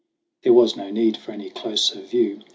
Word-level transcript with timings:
There 0.41 0.53
was 0.53 0.75
no 0.75 0.89
need 0.89 1.15
for 1.17 1.31
any 1.31 1.51
closer 1.51 2.01
view. 2.01 2.41